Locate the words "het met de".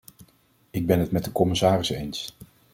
0.99-1.31